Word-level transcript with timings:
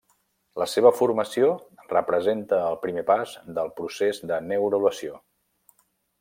La 0.61 0.67
seva 0.69 0.91
formació 0.99 1.49
representa 1.91 2.61
el 2.71 2.79
primer 2.87 3.05
pas 3.11 3.35
del 3.59 3.71
procés 3.83 4.23
de 4.33 4.41
neurulació. 4.55 5.21